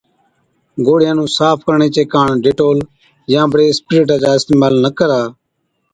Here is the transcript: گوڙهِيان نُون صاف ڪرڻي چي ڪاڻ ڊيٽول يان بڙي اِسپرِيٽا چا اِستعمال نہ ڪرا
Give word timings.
گوڙهِيان 0.85 1.15
نُون 1.17 1.27
صاف 1.37 1.57
ڪرڻي 1.65 1.89
چي 1.95 2.03
ڪاڻ 2.13 2.27
ڊيٽول 2.43 2.77
يان 3.33 3.47
بڙي 3.51 3.65
اِسپرِيٽا 3.69 4.15
چا 4.21 4.29
اِستعمال 4.35 4.73
نہ 4.83 4.89
ڪرا 4.97 5.21